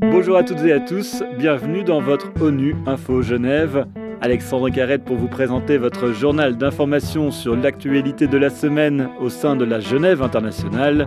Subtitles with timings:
[0.00, 3.86] Bonjour à toutes et à tous, bienvenue dans votre ONU Info Genève.
[4.20, 9.56] Alexandre Carrette pour vous présenter votre journal d'information sur l'actualité de la semaine au sein
[9.56, 11.06] de la Genève internationale.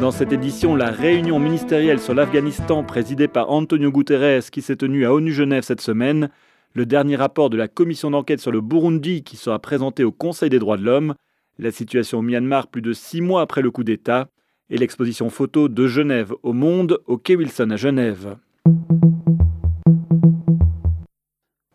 [0.00, 5.06] Dans cette édition, la réunion ministérielle sur l'Afghanistan présidée par Antonio Guterres qui s'est tenue
[5.06, 6.28] à ONU Genève cette semaine,
[6.74, 10.50] le dernier rapport de la commission d'enquête sur le Burundi qui sera présenté au Conseil
[10.50, 11.14] des droits de l'homme,
[11.58, 14.28] la situation au Myanmar plus de six mois après le coup d'État,
[14.70, 18.36] et l'exposition photo de Genève au Monde au Quai Wilson à Genève.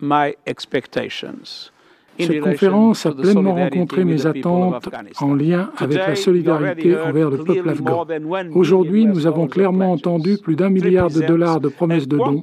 [0.00, 1.70] My expectations
[2.18, 4.88] cette conférence a pleinement rencontré mes attentes
[5.20, 8.06] en lien avec la solidarité envers le peuple afghan.
[8.54, 12.40] Aujourd'hui, nous avons clairement entendu plus d'un milliard de dollars de promesses de dons.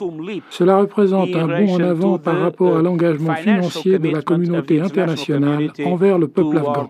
[0.50, 5.72] Cela représente un bond en avant par rapport à l'engagement financier de la communauté internationale
[5.86, 6.90] envers le peuple afghan.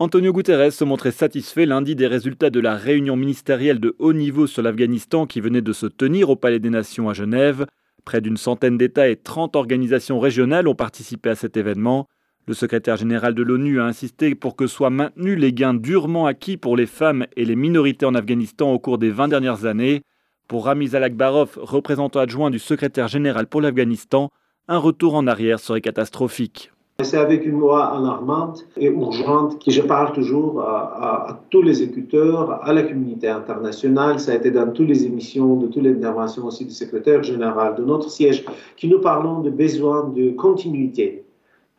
[0.00, 4.48] Antonio Guterres se montrait satisfait lundi des résultats de la réunion ministérielle de haut niveau
[4.48, 7.64] sur l'Afghanistan qui venait de se tenir au Palais des Nations à Genève.
[8.04, 12.08] Près d'une centaine d'États et 30 organisations régionales ont participé à cet événement.
[12.48, 16.56] Le secrétaire général de l'ONU a insisté pour que soient maintenus les gains durement acquis
[16.56, 20.02] pour les femmes et les minorités en Afghanistan au cours des 20 dernières années.
[20.48, 24.32] Pour Ramiz Alakbarov, représentant adjoint du secrétaire général pour l'Afghanistan,
[24.66, 26.72] un retour en arrière serait catastrophique.
[27.02, 32.64] C'est avec une voix alarmante et urgente que je parle toujours à, tous les écouteurs,
[32.64, 34.20] à la communauté internationale.
[34.20, 37.74] Ça a été dans toutes les émissions, de toutes les interventions aussi du secrétaire général
[37.74, 38.44] de notre siège,
[38.76, 41.24] qui nous parlons de besoin de continuité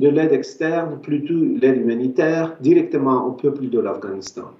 [0.02, 4.52] de l'aide externe, plutôt l'aide humanitaire, directement au peuple de l'Afghanistan.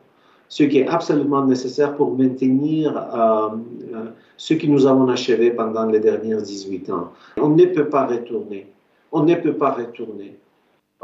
[0.48, 3.50] Ce qui est absolument nécessaire pour maintenir euh,
[3.94, 4.06] euh,
[4.38, 7.12] ce que nous avons achevé pendant les dernières 18 ans.
[7.36, 8.68] On ne peut pas retourner.
[9.12, 10.38] On ne peut pas retourner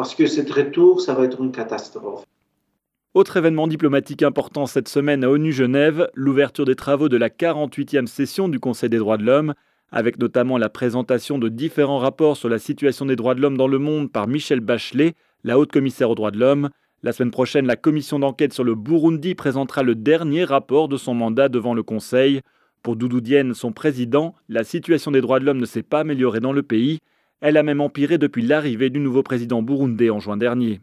[0.01, 2.25] parce que ce retour, ça va être une catastrophe.
[3.13, 8.07] Autre événement diplomatique important cette semaine à ONU Genève, l'ouverture des travaux de la 48e
[8.07, 9.53] session du Conseil des droits de l'homme,
[9.91, 13.67] avec notamment la présentation de différents rapports sur la situation des droits de l'homme dans
[13.67, 16.71] le monde par Michel Bachelet, la haute commissaire aux droits de l'homme.
[17.03, 21.13] La semaine prochaine, la commission d'enquête sur le Burundi présentera le dernier rapport de son
[21.13, 22.41] mandat devant le Conseil.
[22.81, 26.39] Pour Doudou Diène, son président, la situation des droits de l'homme ne s'est pas améliorée
[26.39, 27.01] dans le pays.
[27.41, 30.79] Elle a même empiré depuis l'arrivée du nouveau président burundais en juin dernier.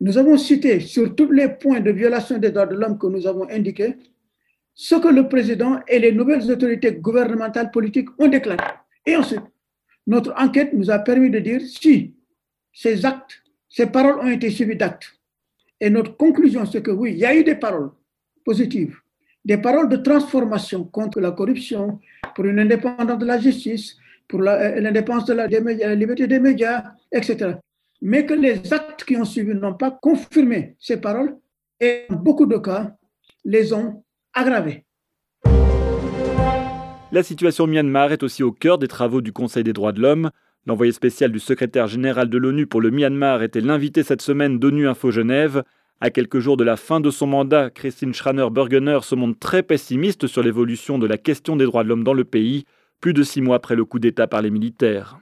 [0.00, 3.26] Nous avons cité sur tous les points de violation des droits de l'homme que nous
[3.26, 3.96] avons indiqués
[4.74, 8.62] ce que le président et les nouvelles autorités gouvernementales politiques ont déclaré.
[9.06, 9.42] Et ensuite,
[10.06, 12.14] notre enquête nous a permis de dire si
[12.72, 15.12] ces actes, ces paroles ont été suivies d'actes.
[15.80, 17.90] Et notre conclusion, c'est que oui, il y a eu des paroles
[18.44, 18.96] positives,
[19.44, 22.00] des paroles de transformation contre la corruption,
[22.34, 23.96] pour une indépendance de la justice,
[24.30, 27.56] pour euh, l'indépendance la, la liberté des médias, etc.
[28.00, 31.36] Mais que les actes qui ont suivi n'ont pas confirmé ces paroles
[31.80, 32.94] et en beaucoup de cas
[33.44, 34.84] les ont aggravées.
[37.12, 40.00] La situation au Myanmar est aussi au cœur des travaux du Conseil des droits de
[40.00, 40.30] l'homme.
[40.64, 44.86] L'envoyé spécial du secrétaire général de l'ONU pour le Myanmar était l'invité cette semaine d'ONU
[44.88, 45.64] Info Genève.
[46.00, 50.28] À quelques jours de la fin de son mandat, Christine Schraner-Burgener se montre très pessimiste
[50.28, 52.64] sur l'évolution de la question des droits de l'homme dans le pays
[53.00, 55.18] plus de six mois après le coup d'État par les militaires.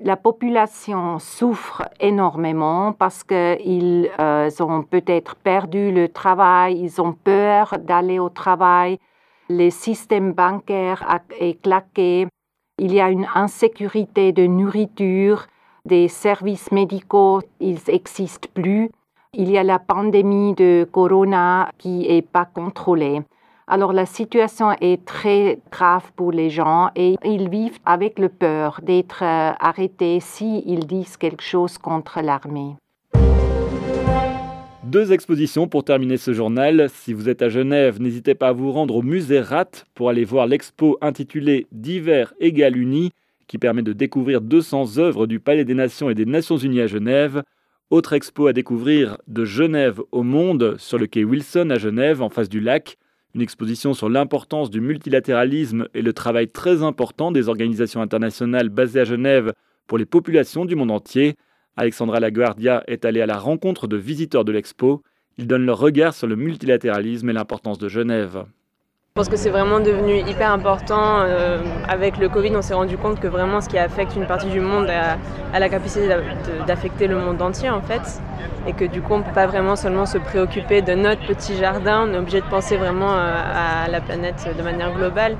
[0.00, 7.76] La population souffre énormément parce qu'ils euh, ont peut-être perdu le travail, ils ont peur
[7.78, 8.98] d'aller au travail,
[9.48, 12.26] le système bancaire est claqué,
[12.78, 15.46] il y a une insécurité de nourriture,
[15.84, 18.90] des services médicaux, ils n'existent plus.
[19.32, 23.22] Il y a la pandémie de corona qui n'est pas contrôlée.
[23.66, 28.80] Alors la situation est très grave pour les gens et ils vivent avec le peur
[28.82, 32.76] d'être euh, arrêtés s'ils disent quelque chose contre l'armée.
[34.82, 36.90] Deux expositions pour terminer ce journal.
[36.90, 40.26] Si vous êtes à Genève, n'hésitez pas à vous rendre au musée RAT pour aller
[40.26, 43.12] voir l'expo intitulée Divers égal unis
[43.46, 46.86] qui permet de découvrir 200 œuvres du Palais des Nations et des Nations Unies à
[46.86, 47.42] Genève.
[47.88, 52.28] Autre expo à découvrir de Genève au monde sur le quai Wilson à Genève en
[52.28, 52.98] face du lac
[53.34, 59.00] une exposition sur l'importance du multilatéralisme et le travail très important des organisations internationales basées
[59.00, 59.52] à Genève
[59.86, 61.34] pour les populations du monde entier.
[61.76, 65.02] Alexandra Laguardia est allée à la rencontre de visiteurs de l'expo.
[65.36, 68.44] Ils donnent leur regard sur le multilatéralisme et l'importance de Genève.
[69.16, 71.20] Je pense que c'est vraiment devenu hyper important.
[71.20, 74.48] Euh, avec le Covid, on s'est rendu compte que vraiment ce qui affecte une partie
[74.48, 75.16] du monde a,
[75.56, 76.08] la capacité
[76.66, 78.02] d'affecter le monde entier en fait.
[78.66, 81.56] Et que du coup, on ne peut pas vraiment seulement se préoccuper de notre petit
[81.56, 85.36] jardin, on est obligé de penser vraiment euh, à la planète de manière globale.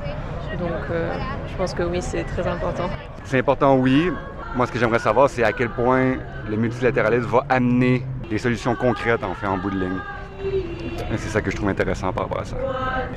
[0.56, 1.12] Donc euh,
[1.50, 2.88] je pense que oui, c'est très important.
[3.24, 4.08] C'est important, oui.
[4.54, 6.14] Moi, ce que j'aimerais savoir, c'est à quel point
[6.48, 9.98] le multilatéralisme va amener des solutions concrètes en fait en bout de ligne.
[11.12, 12.56] C'est ça que je trouve intéressant par rapport à ça.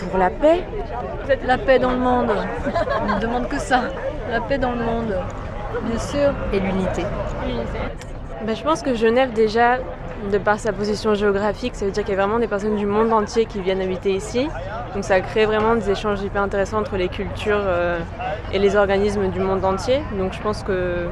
[0.10, 0.64] Pour la paix
[1.46, 2.32] La paix dans le monde.
[3.02, 3.84] On ne demande que ça.
[4.30, 5.16] La paix dans le monde,
[5.84, 6.34] bien sûr.
[6.54, 7.04] Et l'unité.
[8.46, 9.78] Ben, je pense que Genève, déjà,
[10.32, 12.86] de par sa position géographique, ça veut dire qu'il y a vraiment des personnes du
[12.86, 14.48] monde entier qui viennent habiter ici.
[14.94, 18.00] Donc ça crée vraiment des échanges hyper intéressants entre les cultures euh,
[18.52, 20.02] et les organismes du monde entier.
[20.18, 21.08] Donc je pense que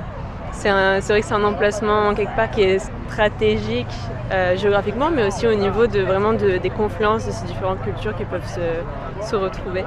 [0.55, 2.79] c'est vrai que c'est un emplacement quelque part qui est
[3.09, 3.85] stratégique
[4.31, 8.25] euh, géographiquement, mais aussi au niveau de vraiment des confluences de ces différentes cultures qui
[8.25, 9.83] peuvent se, se retrouver.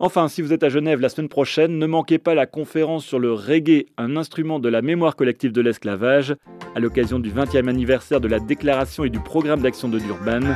[0.00, 3.18] Enfin, si vous êtes à Genève la semaine prochaine, ne manquez pas la conférence sur
[3.18, 6.34] le reggae, un instrument de la mémoire collective de l'esclavage,
[6.74, 10.54] à l'occasion du 20e anniversaire de la déclaration et du programme d'action de Durban.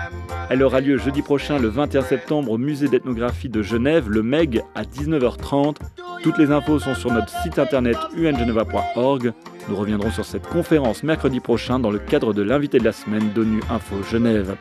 [0.50, 4.62] Elle aura lieu jeudi prochain, le 21 septembre, au musée d'ethnographie de Genève, le MEG,
[4.74, 5.76] à 19h30.
[6.22, 9.32] Toutes les infos sont sur notre site internet ungeneva.org.
[9.68, 13.30] Nous reviendrons sur cette conférence mercredi prochain dans le cadre de l'invité de la semaine
[13.34, 14.56] d'ONU Info Genève.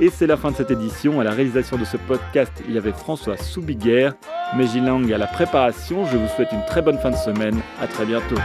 [0.00, 1.20] Et c'est la fin de cette édition.
[1.20, 4.14] À la réalisation de ce podcast, il y avait François Soubiguerre,
[4.56, 6.04] Mejilang à la préparation.
[6.06, 7.60] Je vous souhaite une très bonne fin de semaine.
[7.80, 8.36] À très bientôt.